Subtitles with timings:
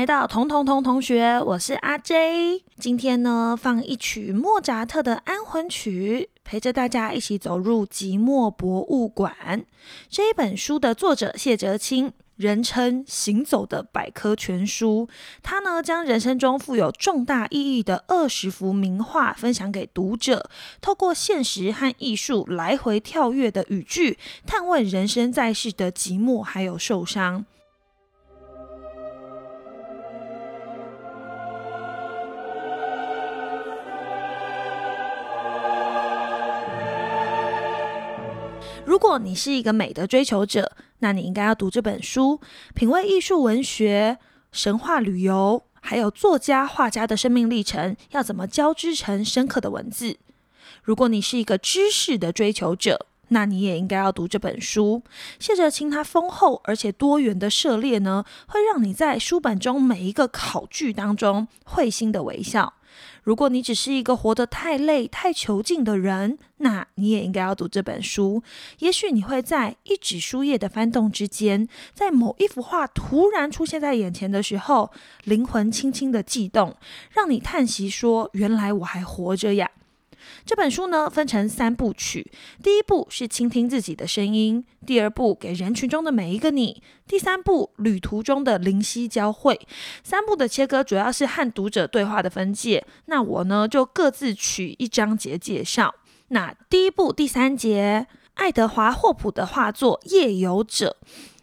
[0.00, 2.64] 来到同同同同学，我是阿 J。
[2.78, 9.66] 今天呢，放一曲莫扎特的安魂曲，陪着大家一起走入寂寞博物馆。
[10.08, 12.14] 这一本书的作者谢哲青。
[12.36, 15.06] 人称“行走的百科全书”，
[15.44, 20.48] 他呢将人生中富有重大意义的二十幅名画分享给读者，
[20.80, 27.44] 透过现实和艺术来回跳跃的语句，探问人生在世的寂寞还有受伤。
[38.86, 42.40] 如果你是一个美的追求者，那你应该要读这本书，
[42.74, 44.18] 品味艺术、文学、
[44.52, 50.18] 神话、旅游，还有作家、画家的生命历程，要怎么交织成深刻的文字。
[50.82, 55.02] 如果你是一个知识的追求者，那你也应该要读这本书。
[55.38, 62.74] 谢哲青他丰厚而且多元的涉猎呢，会让你在书本中每一个考据当中会心的微笑。
[63.22, 68.42] 如果你只是一个活得太累、太囚禁的人，那你也应该要读这本书。
[68.78, 74.90] 也许你会在一纸书页的翻动之间，在某一幅画突然出现在眼前的时候，
[75.24, 76.76] 灵魂轻轻的悸动，
[77.12, 79.70] 让你叹息说：“原来我还活着呀。”
[80.44, 82.30] 这本书呢，分成三部曲。
[82.62, 89.60] 第一部是倾听自己的声音，第二部给人群中的每一个你，第三部旅途中的灵犀交汇。
[90.02, 92.84] 三部的切割主要是和读者对话的分界。
[93.06, 95.94] 那我呢，就各自取一章节介绍。
[96.28, 100.96] 那第一部第三节，爱德华霍普的画作《夜游者》。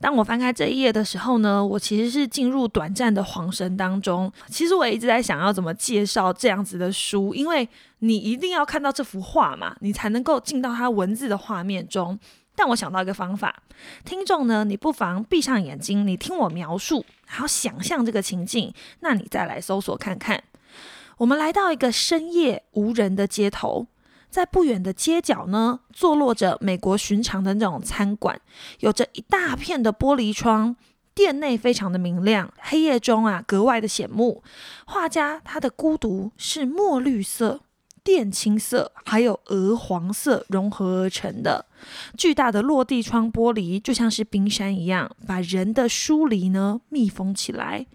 [0.00, 4.32] 当我翻开这一页的时候呢，我其实是进入短暂的恍神当中。
[4.48, 12.18] 其实我一直在想要怎么介绍这样子的书，因为你一定要看到这幅画嘛，你才能够进到它文字的画面中。
[12.56, 13.62] 但我想到一个方法，
[14.04, 20.42] 听众呢，你不妨闭上眼睛，你听我描述，然后想象这个情境，那你再来搜索看看。
[21.18, 23.86] 我们来到一个深夜无人的街头。
[24.30, 28.40] 在不远的街角呢，坐落着美国寻常的那种餐馆，
[28.78, 30.76] 有着一大片的玻璃窗，
[31.14, 34.42] 店内非常的明亮，黑夜中啊格外的显目。
[34.86, 37.60] 画家他的孤独是墨绿色、
[38.04, 41.66] 靛青色还有鹅黄色融合而成的。
[42.16, 47.86] 巨大的落地窗玻璃就像是冰山一样，把人的疏离呢密封起来。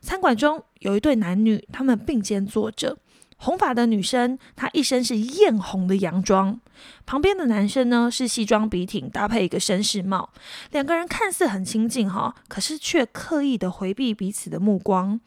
[0.00, 2.96] 餐馆中有一对男女，他们并肩坐着。
[3.38, 6.60] 红发的女生，她一身是艳红的洋装；
[7.06, 10.30] 旁边的男生呢，是西装笔挺，搭配一个绅士帽。
[10.72, 15.20] 两个人看似很亲近哈，可是却刻意的回避彼此的目光，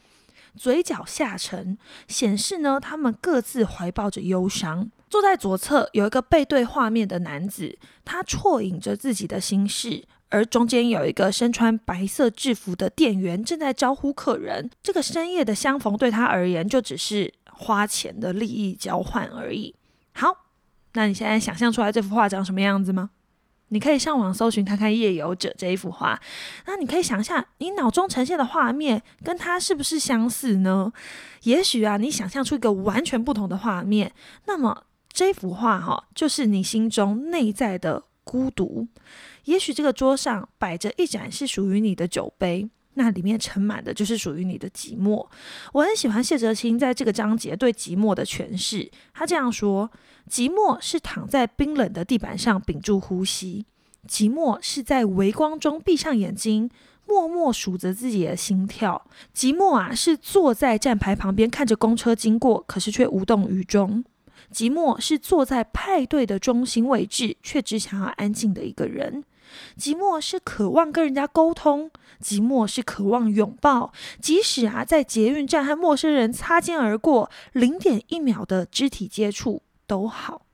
[0.55, 1.77] 嘴角下沉，
[2.07, 4.91] 显示呢他们各自怀抱着忧伤。
[5.09, 14.69] 坐在左侧有一个背对画面的男子，他啜饮着自己的心事，而中间有一个身穿白色制服的店员正在招呼客人。
[14.83, 17.33] 这个深夜的相逢对他而言，就只是。
[17.61, 19.75] 花钱的利益交换而已。
[20.13, 20.47] 好，
[20.93, 23.11] 那你现在想象出来这幅画长什么样子吗？
[23.69, 26.19] 你可以上网搜寻看看《夜游者》这一幅画。
[26.65, 30.91] 那你可以想象，你脑中呈现的画面跟它是不是相似呢？
[31.43, 34.11] 也许啊，你想象出一个完全不同的画面，
[34.45, 34.83] 那么
[35.13, 38.89] 这幅画哈，就是你心中内在的孤独。
[39.45, 42.69] 也许这个桌上摆着一盏是属于你的酒杯。
[42.95, 45.25] 那里面盛满的就是属于你的寂寞。
[45.73, 48.91] 我很喜欢谢哲青在这个章节对寂寞的诠释。
[49.13, 49.89] 他这样说：
[50.29, 53.65] 寂寞是躺在冰冷的地板上屏住呼吸；
[54.07, 56.69] 寂寞是在微光中闭上眼睛，
[57.07, 59.01] 默默数着自己的心跳；
[59.35, 64.03] 寂寞啊，是坐在站牌旁边看着公车经过，可是却无动于衷；
[64.53, 69.23] 寂寞是坐在派对的中心位置，却只想要安静的一个人。
[69.77, 71.89] 寂寞是渴望跟人家沟通，
[72.21, 80.45] 寂寞是渴望拥抱，即使啊在捷运站和陌生人擦肩而过，零点一秒的肢体接触都好。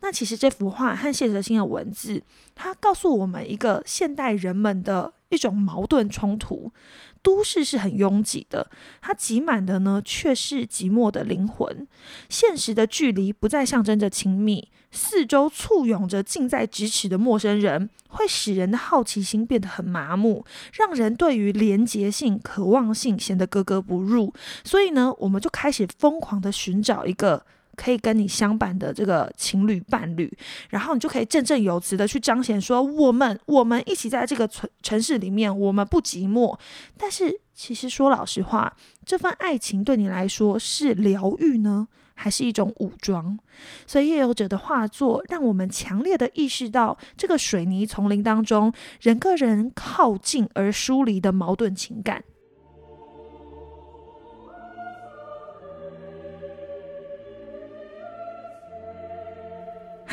[0.00, 2.22] 那其实这幅画和谢哲青的文字，
[2.54, 6.70] 它告诉我们一个现代人们的一种矛盾冲突。
[7.22, 8.70] 都市是很拥挤的，
[9.00, 11.88] 它挤满的呢却是寂寞的灵魂。
[12.28, 24.32] 现实的距离不再象征着亲密，四周簇拥着近在咫尺的陌生人，会使人的好奇心变得很麻木，让人对于连结性、渴望性显得格格不入。
[24.64, 27.44] 所以呢，我们就开始疯狂的寻找一个。
[27.76, 30.34] 可以跟你相伴的这个情侣伴侣，
[30.70, 36.58] 然后你就可以振振有词的去彰显说，我们我们一起在这个城城市里面，我们不寂寞。
[36.96, 43.38] 但是其实说老实话，这份爱情对你来说是疗愈呢，还是一种武装？
[43.86, 52.24] 所以夜游者的画作让我们强烈的意识到，这个水泥丛林当中人跟人靠近而疏离的矛盾情感。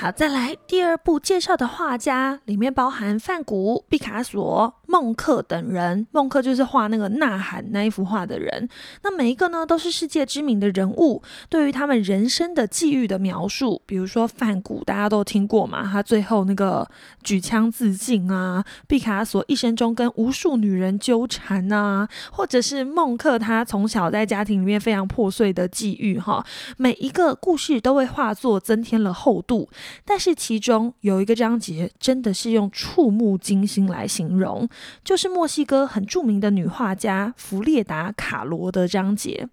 [0.03, 6.05] 好，再来第二部介绍的画家，里面包含梵谷、毕卡索、孟克等人。
[6.11, 8.67] 孟克就是画那个《呐喊》那一幅画的人。
[9.03, 11.23] 那每一个呢，都是世界知名的人物。
[11.47, 16.85] 对于他们人生的际遇的描述，比如说梵谷，大家都听过嘛，他最后那个
[17.23, 26.45] 举枪自尽啊；毕卡索一生中跟无数女人纠缠啊，或者是孟克他从小在家庭里面非常破碎的际遇哈。
[26.75, 29.69] 每一个故事都为画作增添了厚度。
[30.05, 34.67] 但是其中有一个章节真的是用触目惊心来形容，
[35.03, 39.47] 就是墨西哥很著名的女画家弗列达·卡罗的章节。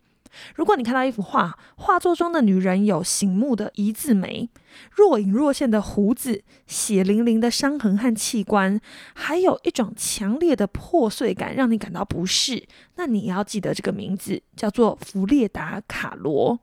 [0.54, 4.48] 如果你看到一幅画，画作中的女人有醒目的一字眉、
[4.92, 8.80] 若隐若现的胡子、血淋淋的伤痕和器官，
[9.14, 12.64] 还有一种强烈的破碎感，让你感到不适，
[12.94, 16.60] 那你要记得这个名字，叫做弗列达·卡罗。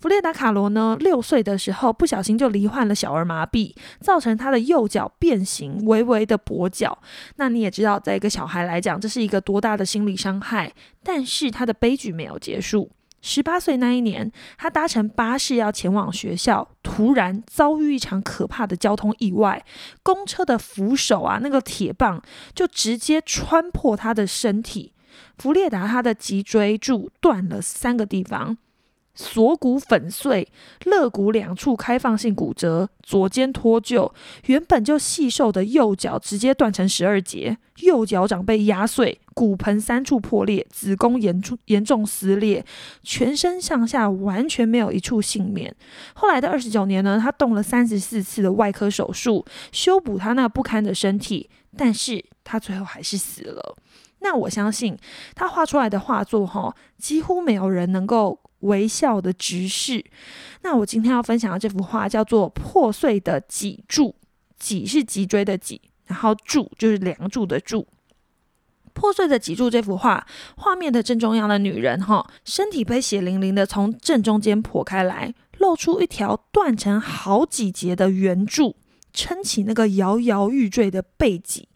[0.00, 6.98] 弗列达·卡罗呢，六岁的时候不小心就罹患了小儿麻痹，造成他的右脚变形，微微的跛脚。
[7.36, 10.72] 那你也知道，在一个小孩来讲，这是一个多大的心理伤害。
[11.02, 12.90] 但是他的悲剧没有结束。
[13.22, 19.64] 十八岁那一年，他搭乘巴士要前往学校，突然遭遇一场可怕的交通意外，
[20.02, 22.22] 公车的扶手啊，那个铁棒
[22.54, 24.92] 就直接穿破他的身体。
[25.38, 28.58] 弗列达他的脊椎柱断了三个地方。
[29.16, 30.46] 锁骨粉碎，
[30.84, 34.12] 肋骨两处开放性骨折，左肩脱臼，
[34.44, 42.64] 原本就细瘦的右脚直接断成十二节，右脚掌被压碎，骨盆三处破裂，子宫严重严重撕裂，
[43.02, 45.74] 全身上下完全没有一处幸免。
[46.14, 53.76] 后来的二十九年呢，他动了三十四次的外科手术，修补他那不堪的身体，但是他最后还是死了。
[54.20, 54.96] 那我相信
[55.34, 58.40] 他画出来的画作，哈，几乎没有人能够。
[58.66, 60.04] 微笑的直视。
[60.62, 64.08] 那我今天要分享的这幅画叫做《破碎的脊柱》，
[64.58, 67.86] 脊是脊椎的脊，然后柱就是梁柱的柱。
[68.92, 70.26] 破碎的脊柱这幅画，
[70.56, 78.76] 画面的正中央的女人，哈，身体被血淋淋的从正中间剖开来，露出一条断成好几节的圆柱，
[79.12, 81.68] 撑起那个摇摇欲坠的背脊。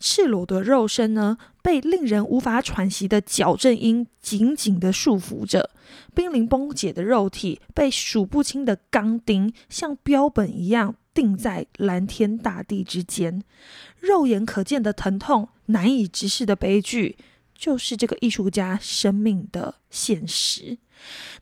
[0.00, 5.70] 赤裸的肉身呢，被令人无法喘息的矫正音紧紧地束缚着；
[6.14, 13.42] 濒临崩解的肉体被数不清的钢钉像标本一样钉在蓝天大地之间。
[14.00, 17.16] 肉眼可见的疼痛，难以直视的悲剧，
[17.54, 20.78] 就是这个艺术家生命的现实。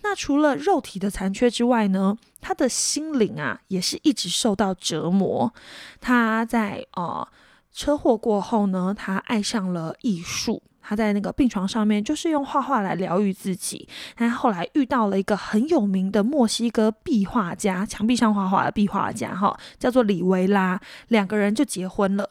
[0.02, 5.52] 那除了肉体的残缺之外呢，他的心灵啊，也是一直受到折磨。
[6.00, 7.26] 他在呃。
[7.72, 10.62] 车祸过后呢，他爱上了艺术。
[10.82, 13.86] 他在那个病床上面，就是用画画来疗愈自己。
[14.16, 20.80] 他后来遇到了一个很有名的墨西哥壁画家，墙壁上画画的壁画家，哈，叫做李维拉。
[21.08, 22.30] 两个人就结婚了。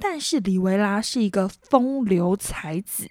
[0.00, 3.08] 但是李维拉是一个风流才子，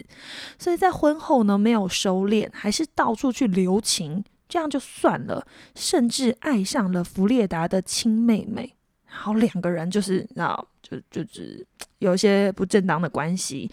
[0.58, 4.22] 所以在婚后呢，没有收敛，还是到处去留情。
[4.46, 8.74] 这样就算了，甚至爱上了弗列达的亲妹妹。
[9.08, 10.68] 然后两个人就是道，
[11.10, 11.66] 就就是
[11.98, 13.70] 有一些不正当的关系。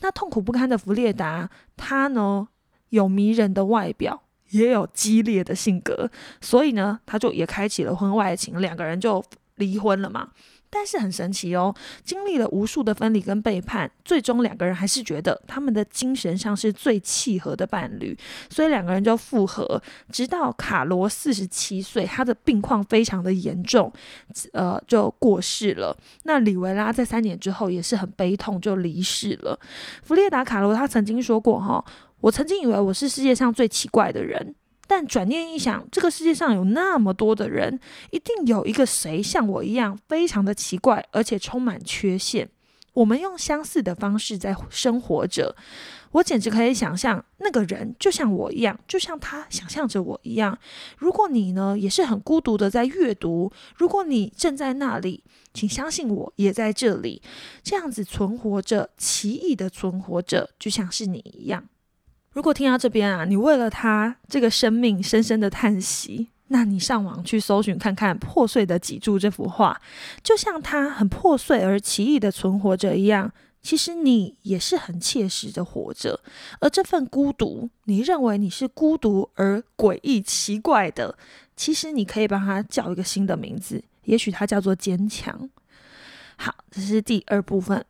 [0.00, 2.48] 那痛苦不堪的弗列达，他呢
[2.90, 6.10] 有迷人的外表，也有激烈的性格，
[6.40, 9.22] 所以呢，他就也开启了婚外情，两个人就
[9.62, 10.28] 离婚了嘛。
[10.74, 18.16] 但是很神奇哦，经历了无数的分离跟背叛，最终两个人还是觉得他们的精神上是最契合的伴侣，
[18.48, 19.82] 所以两个人就复合。
[20.10, 23.92] 直到卡罗四十七岁，他的病况非常的严重，
[24.54, 25.94] 呃，就过世了。
[26.22, 29.60] 那李维拉在三年之后也是很悲痛，就离世了。
[30.02, 31.84] 弗列达卡罗他曾经说过：“哈，
[32.22, 34.54] 我曾经以为我是世界上最奇怪的人。”
[34.86, 42.48] 但转念一想，这个世界上有那么多的人，一定有一个谁像我一样非常的奇怪，而且充满缺陷。
[42.94, 45.56] 我们用相似的方式在生活着，
[46.10, 50.58] 我简直可以想象那个人就像我一样，就像他想象着我一样。
[50.98, 55.24] 如果你呢也是很孤独的在阅读，如果你正在那里，
[55.54, 57.22] 请相信我也在这里，
[57.62, 61.66] 这样子存活着，奇异的存活着，就像是你一样。
[62.32, 69.80] 如果听到这边啊，你为了他这个生命深深的叹息，那你上网去搜寻看看《破碎的脊柱》这幅画，
[70.22, 73.30] 就像他很破碎而奇异的存活着一样，
[73.62, 76.20] 其实你也是很切实的活着。
[76.60, 81.16] 而这份孤独，你认为你是孤独而诡异奇怪的，
[81.54, 85.50] 其实你可以帮他叫一个新的名字，也许它叫做坚强。
[86.36, 87.84] 好，这是第二部分。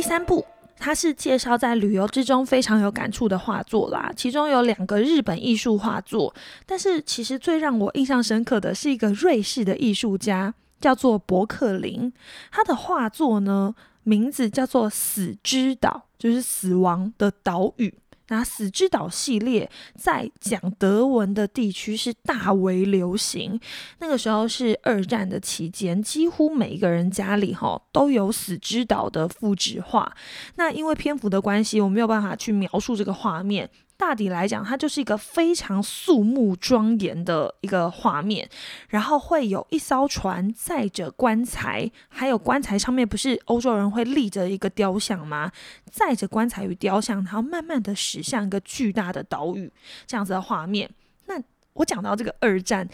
[0.00, 0.42] 第三部
[0.78, 12.10] 它是介绍在旅游之中非常有感触的画作啦，其中有两个日本艺术画作，但是其实最让我印象深刻的是一个瑞士的艺术家，叫做伯克林，
[12.50, 17.94] 他的画作呢名字叫做《死之岛》，就是死亡的岛屿。
[18.30, 23.60] 那死之岛系列在讲德文的地区是大为流行。
[23.98, 30.16] 那个时候是二战的期间，几乎每一个人家里哈都有死之岛的复制画。
[30.54, 33.68] 那因为篇幅的关系，我没有办法去描述这个画面。
[34.00, 38.48] 大抵来讲，它就是一个非常肃穆庄严的一个画面，
[38.88, 45.52] 然后会有一艘船载着棺材，还有棺材上面不是欧洲人会立着一个雕像吗？
[45.90, 49.70] 载着棺材与雕像，然后慢慢的驶向一个巨大的岛屿，
[50.06, 50.88] 这样子的画面。
[51.26, 51.38] 那
[51.74, 52.88] 我讲到这个二战，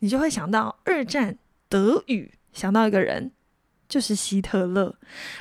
[0.00, 1.38] 你就会想到二战
[1.68, 3.30] 德语，想到一个人，
[3.88, 4.96] 就是希特勒，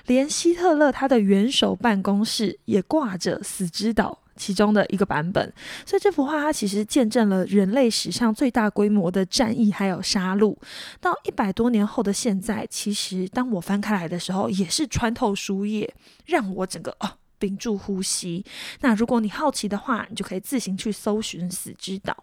[0.06, 4.20] 连希特勒他的元首办公室也挂着死之岛。
[4.38, 5.52] 其中的一个版本，
[5.86, 10.56] 所以这幅画它其实见证了人类史上最大规模的战役还有杀戮。
[11.02, 15.94] 到一百多年后的现在，其实当我翻开来的时候，也是穿透书页，
[16.26, 18.46] 让我整个哦屏住呼吸。
[18.82, 22.14] 那如果你好奇的话，你就可以自行去搜寻《死之岛》。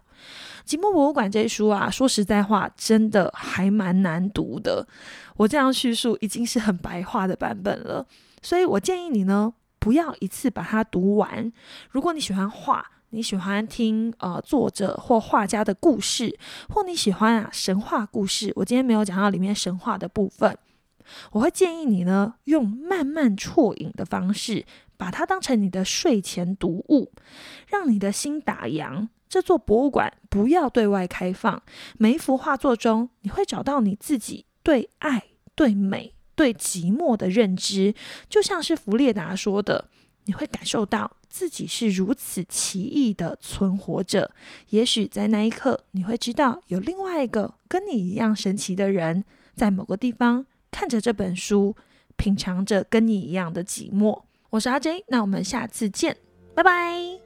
[0.65, 4.87] 寂寞博物馆这一书啊，说实在话，真的还蛮难读的。
[5.35, 8.05] 我这样叙述已经是很白话的版本了，
[8.41, 9.53] 所以我建议你呢。
[9.85, 11.53] 不要一次把它读完。
[11.91, 16.35] 如果你喜欢画，你喜欢听呃作者或画家的故事，
[16.69, 20.57] 或你喜欢啊神话故事，我今天没有讲到里面神话的部分，
[21.33, 24.65] 我会建议你呢用慢慢啜饮的方式，
[24.97, 27.11] 把它当成你的睡前读物，
[27.67, 29.09] 让你的心打烊。
[29.29, 31.61] 这座博物馆不要对外开放，
[31.99, 36.14] 每一幅画作中，你会找到你自己对爱、对美。
[36.35, 37.93] 对寂寞的认知，
[38.29, 39.89] 就像是弗列达说的，
[40.25, 44.31] 你会感受到自己是如此奇异的存活着。
[44.69, 49.23] 也许在那一刻，你会知道有另外一个跟你一样神奇的人，
[49.55, 51.75] 在某个地方看着这本书，
[52.15, 54.23] 品尝着跟你一样的寂寞。
[54.51, 56.17] 我是阿 J，那我们下次见，
[56.53, 57.24] 拜拜。